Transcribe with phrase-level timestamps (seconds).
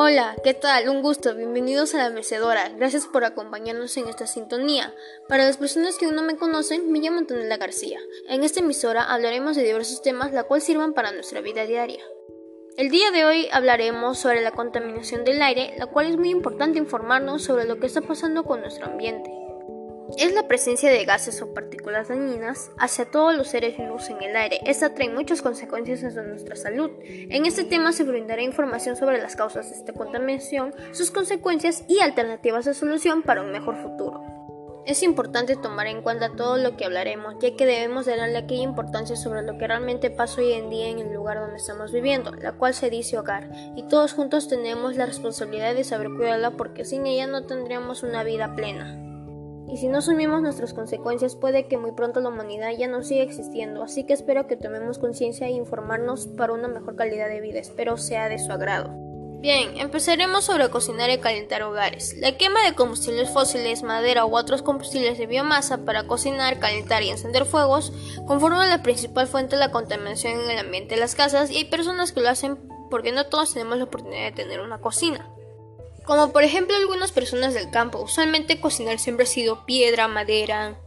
[0.00, 0.88] Hola, ¿qué tal?
[0.88, 2.68] Un gusto, bienvenidos a la mecedora.
[2.68, 4.94] Gracias por acompañarnos en esta sintonía.
[5.28, 7.98] Para las personas que aún no me conocen, me llamo Antonella García.
[8.28, 12.04] En esta emisora hablaremos de diversos temas la cual sirvan para nuestra vida diaria.
[12.76, 16.78] El día de hoy hablaremos sobre la contaminación del aire, la cual es muy importante
[16.78, 19.37] informarnos sobre lo que está pasando con nuestro ambiente
[20.16, 24.36] es la presencia de gases o partículas dañinas hacia todos los seres vivos en el
[24.36, 24.60] aire.
[24.64, 26.90] Esta trae muchas consecuencias en nuestra salud.
[27.02, 32.00] En este tema se brindará información sobre las causas de esta contaminación, sus consecuencias y
[32.00, 34.22] alternativas de solución para un mejor futuro.
[34.86, 39.16] Es importante tomar en cuenta todo lo que hablaremos, ya que debemos darle aquella importancia
[39.16, 42.52] sobre lo que realmente pasa hoy en día en el lugar donde estamos viviendo, la
[42.52, 47.06] cual se dice hogar, y todos juntos tenemos la responsabilidad de saber cuidarla porque sin
[47.06, 49.07] ella no tendríamos una vida plena.
[49.68, 53.22] Y si no asumimos nuestras consecuencias puede que muy pronto la humanidad ya no siga
[53.22, 57.58] existiendo, así que espero que tomemos conciencia e informarnos para una mejor calidad de vida,
[57.58, 59.08] espero sea de su agrado.
[59.40, 62.16] Bien, empezaremos sobre cocinar y calentar hogares.
[62.18, 67.10] La quema de combustibles fósiles, madera u otros combustibles de biomasa para cocinar, calentar y
[67.10, 67.92] encender fuegos
[68.26, 71.64] conforman la principal fuente de la contaminación en el ambiente de las casas y hay
[71.66, 72.58] personas que lo hacen
[72.90, 75.30] porque no todos tenemos la oportunidad de tener una cocina
[76.08, 78.00] como por ejemplo algunas personas del campo.
[78.00, 80.80] Usualmente cocinar siempre ha sido piedra, madera,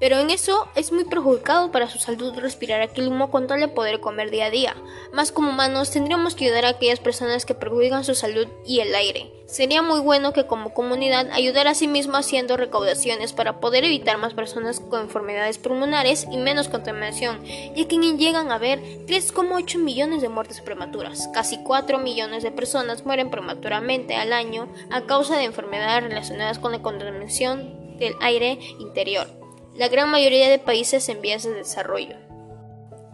[0.00, 3.68] pero en eso es muy perjudicado para su salud respirar aquel humo con tal de
[3.68, 4.76] poder comer día a día.
[5.12, 8.94] Más como humanos tendríamos que ayudar a aquellas personas que perjudican su salud y el
[8.94, 9.32] aire.
[9.46, 14.18] Sería muy bueno que como comunidad ayudar a sí mismo haciendo recaudaciones para poder evitar
[14.18, 17.42] más personas con enfermedades pulmonares y menos contaminación,
[17.74, 21.28] ya que llegan a haber 3,8 millones de muertes prematuras.
[21.32, 26.72] Casi 4 millones de personas mueren prematuramente al año a causa de enfermedades relacionadas con
[26.72, 29.37] la contaminación del aire interior
[29.78, 32.16] la gran mayoría de países en vías de desarrollo.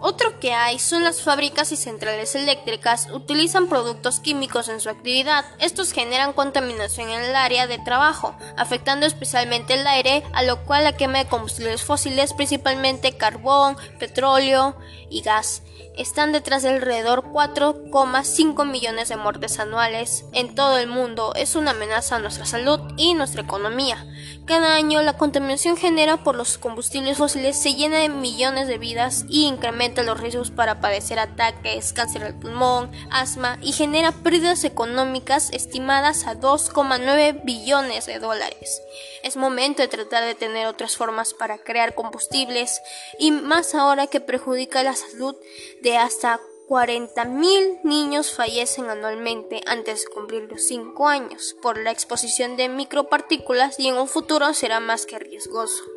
[0.06, 5.46] Otro que hay son las fábricas y centrales eléctricas utilizan productos químicos en su actividad.
[5.60, 10.84] Estos generan contaminación en el área de trabajo, afectando especialmente el aire, a lo cual
[10.84, 14.76] la quema de combustibles fósiles, principalmente carbón, petróleo
[15.08, 15.62] y gas,
[15.96, 21.32] están detrás de alrededor 4,5 millones de muertes anuales en todo el mundo.
[21.36, 24.04] Es una amenaza a nuestra salud y nuestra economía.
[24.44, 29.24] Cada año la contaminación generada por los combustibles fósiles se llena de millones de vidas
[29.28, 35.50] y incrementa los riesgos para padecer ataques, cáncer del pulmón, asma y genera pérdidas económicas
[35.52, 38.82] estimadas a 2,9 billones de dólares.
[39.22, 42.80] Es momento de tratar de tener otras formas para crear combustibles
[43.18, 45.36] y más ahora que perjudica la salud
[45.82, 52.56] de hasta 40.000 niños fallecen anualmente antes de cumplir los 5 años por la exposición
[52.56, 55.93] de micropartículas y en un futuro será más que riesgoso.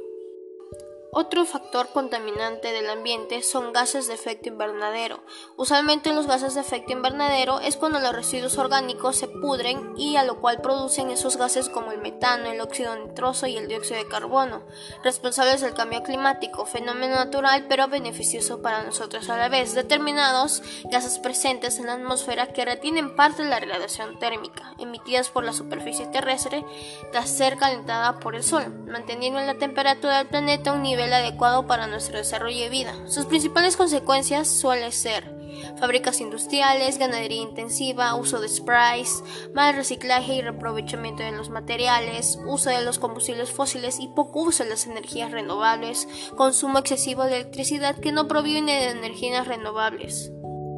[1.19, 5.23] Otro factor contaminante del ambiente son gases de efecto invernadero.
[5.55, 10.23] Usualmente los gases de efecto invernadero es cuando los residuos orgánicos se pudren y a
[10.23, 14.07] lo cual producen esos gases como el metano, el óxido nitroso y el dióxido de
[14.07, 14.61] carbono,
[15.03, 19.73] responsables del cambio climático, fenómeno natural pero beneficioso para nosotros a la vez.
[19.73, 20.61] Determinados
[20.91, 25.53] gases presentes en la atmósfera que retienen parte de la radiación térmica emitidas por la
[25.53, 26.63] superficie terrestre
[27.11, 31.67] tras ser calentada por el sol, manteniendo la temperatura del planeta a un nivel adecuado
[31.67, 32.93] para nuestro desarrollo de vida.
[33.07, 35.37] Sus principales consecuencias suelen ser
[35.79, 39.23] fábricas industriales, ganadería intensiva, uso de sprays,
[39.53, 44.63] mal reciclaje y reaprovechamiento de los materiales, uso de los combustibles fósiles y poco uso
[44.63, 50.31] de las energías renovables, consumo excesivo de electricidad que no proviene de energías renovables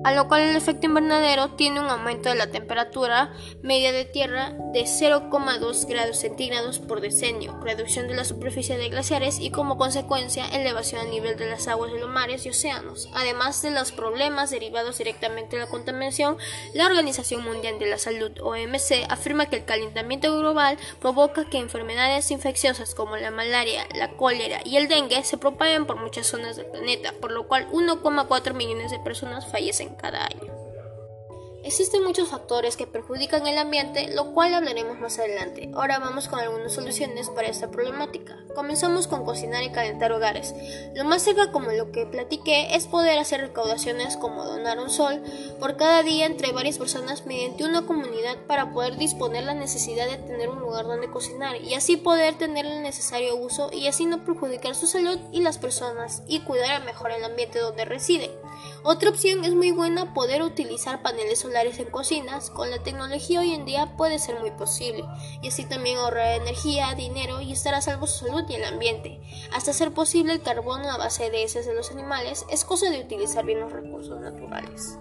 [0.03, 4.53] a lo cual el efecto invernadero tiene un aumento de la temperatura media de tierra
[4.73, 10.47] de 0,2 grados centígrados por decenio, reducción de la superficie de glaciares y como consecuencia
[10.47, 13.09] elevación al nivel de las aguas de los mares y océanos.
[13.13, 16.37] Además de los problemas derivados directamente de la contaminación,
[16.73, 22.31] la Organización Mundial de la Salud OMC afirma que el calentamiento global provoca que enfermedades
[22.31, 26.67] infecciosas como la malaria, la cólera y el dengue se propaguen por muchas zonas del
[26.67, 30.59] planeta, por lo cual 1,4 millones de personas fallecen cada año.
[31.62, 35.70] Existen muchos factores que perjudican el ambiente, lo cual hablaremos más adelante.
[35.76, 38.38] Ahora vamos con algunas soluciones para esta problemática.
[38.56, 40.56] Comenzamos con cocinar y calentar hogares.
[40.96, 45.22] Lo más cerca como lo que platiqué es poder hacer recaudaciones como donar un sol
[45.59, 50.18] por cada día entre varias personas mediante una comunidad para poder disponer la necesidad de
[50.18, 54.24] tener un lugar donde cocinar y así poder tener el necesario uso y así no
[54.24, 58.32] perjudicar su salud y las personas y cuidar mejor el ambiente donde reside.
[58.84, 62.50] Otra opción es muy buena poder utilizar paneles solares en cocinas.
[62.50, 65.03] Con la tecnología hoy en día puede ser muy posible
[65.41, 69.22] y así también ahorrar energía, dinero y estar a salvo su salud y el ambiente.
[69.53, 73.02] Hasta ser posible el carbono a base de heces de los animales es cosa de
[73.02, 74.97] utilizar bien los recursos naturales.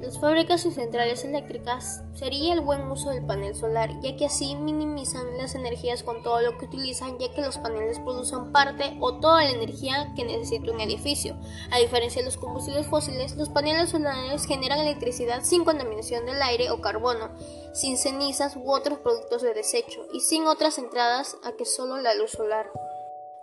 [0.00, 4.56] Las fábricas y centrales eléctricas sería el buen uso del panel solar, ya que así
[4.56, 9.18] minimizan las energías con todo lo que utilizan, ya que los paneles producen parte o
[9.20, 11.36] toda la energía que necesita un edificio.
[11.70, 16.70] A diferencia de los combustibles fósiles, los paneles solares generan electricidad sin contaminación del aire
[16.70, 17.30] o carbono,
[17.72, 22.14] sin cenizas u otros productos de desecho y sin otras entradas a que solo la
[22.14, 22.70] luz solar.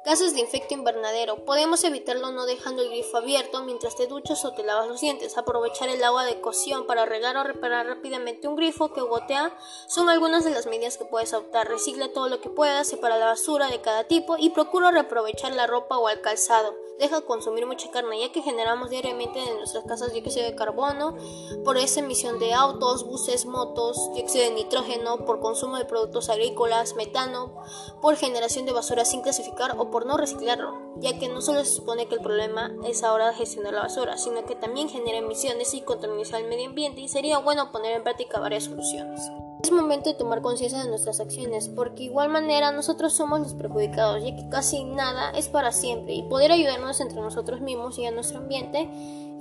[0.04, 1.46] Gases de efecto invernadero.
[1.46, 5.38] Podemos evitarlo no dejando el grifo abierto mientras te duchas o te lavas los dientes.
[5.38, 9.56] Aprovechar el agua de cocción para regar o reparar rápidamente un grifo que gotea
[9.86, 11.68] son algunas de las medidas que puedes adoptar.
[11.68, 15.68] Recicla todo lo que puedas, separa la basura de cada tipo y procura reaprovechar la
[15.68, 20.14] ropa o el calzado deja consumir mucha carne, ya que generamos diariamente en nuestras casas
[20.14, 21.16] dióxido de carbono
[21.64, 26.96] por esa emisión de autos, buses, motos, dióxido de nitrógeno, por consumo de productos agrícolas,
[26.96, 27.54] metano,
[28.02, 31.74] por generación de basura sin clasificar o por no reciclarlo, ya que no solo se
[31.74, 35.82] supone que el problema es ahora gestionar la basura, sino que también genera emisiones y
[35.82, 39.22] contamina el medio ambiente y sería bueno poner en práctica varias soluciones.
[39.64, 44.24] Es momento de tomar conciencia de nuestras acciones, porque igual manera nosotros somos los perjudicados,
[44.24, 48.12] ya que casi nada es para siempre, y poder ayudarnos entre nosotros mismos y a
[48.12, 48.90] nuestro ambiente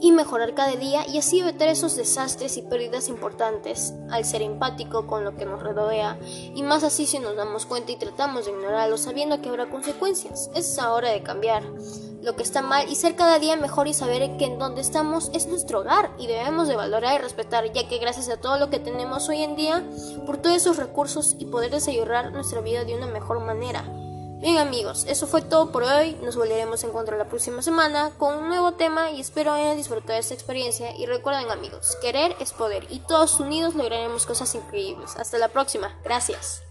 [0.00, 5.06] y mejorar cada día y así evitar esos desastres y pérdidas importantes al ser empático
[5.06, 6.18] con lo que nos rodea
[6.54, 10.50] y más así si nos damos cuenta y tratamos de ignorarlo sabiendo que habrá consecuencias.
[10.54, 11.64] Es hora de cambiar
[12.22, 15.30] lo que está mal y ser cada día mejor y saber que en donde estamos
[15.32, 18.70] es nuestro hogar y debemos de valorar y respetar ya que gracias a todo lo
[18.70, 19.82] que tenemos hoy en día
[20.26, 23.84] por todos esos recursos y poder desayunar nuestra vida de una mejor manera.
[24.40, 26.16] Bien amigos, eso fue todo por hoy.
[26.22, 30.14] Nos volveremos a encontrar la próxima semana con un nuevo tema y espero hayan disfrutado
[30.14, 30.96] de esta experiencia.
[30.96, 35.14] Y recuerden amigos, querer es poder y todos unidos lograremos cosas increíbles.
[35.16, 35.94] Hasta la próxima.
[36.04, 36.69] Gracias.